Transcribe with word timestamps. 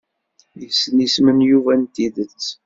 Yessen 0.61 0.97
isem 1.05 1.27
n 1.37 1.39
Yuba 1.49 1.73
n 1.81 1.83
tidet? 1.93 2.43